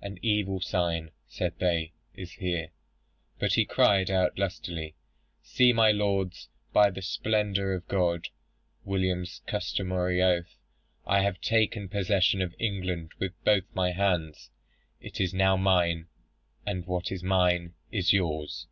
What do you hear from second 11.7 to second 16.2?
possession of England with both my hands. It is now mine;